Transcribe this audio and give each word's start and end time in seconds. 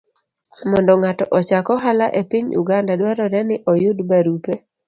Mondo 0.69 0.93
ng'ato 1.01 1.25
ochak 1.37 1.65
ohala 1.75 2.07
e 2.19 2.21
piny 2.29 2.47
Uganda, 2.61 2.93
dwarore 2.99 3.39
ni 3.47 3.55
oyud 3.73 3.97
barupe 4.09 4.53